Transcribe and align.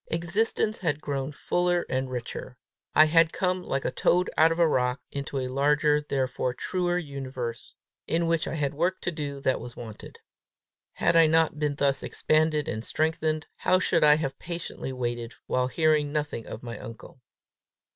Existence 0.07 0.79
had 0.79 0.99
grown 0.99 1.31
fuller 1.31 1.85
and 1.87 2.09
richer; 2.09 2.57
I 2.95 3.05
had 3.05 3.31
come, 3.31 3.61
like 3.61 3.85
a 3.85 3.91
toad 3.91 4.31
out 4.35 4.51
of 4.51 4.57
a 4.57 4.67
rock, 4.67 4.99
into 5.11 5.37
a 5.37 5.47
larger, 5.47 6.01
therefore 6.01 6.55
truer 6.55 6.97
universe, 6.97 7.75
in 8.07 8.25
which 8.25 8.47
I 8.47 8.55
had 8.55 8.73
work 8.73 8.99
to 9.01 9.11
do 9.11 9.41
that 9.41 9.59
was 9.61 9.75
wanted. 9.75 10.17
Had 10.93 11.15
I 11.15 11.27
not 11.27 11.59
been 11.59 11.75
thus 11.75 12.01
expanded 12.01 12.67
and 12.67 12.83
strengthened, 12.83 13.45
how 13.57 13.77
should 13.77 14.03
I 14.03 14.15
have 14.15 14.39
patiently 14.39 14.91
waited 14.91 15.35
while 15.45 15.67
hearing 15.67 16.11
nothing 16.11 16.47
of 16.47 16.63
my 16.63 16.79
uncle! 16.79 17.21